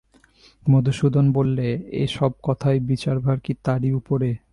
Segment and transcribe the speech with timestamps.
[0.65, 1.67] মধুসূদন বললে,
[1.97, 4.29] এ-সব কথার বিচারভার কি তারই উপরে?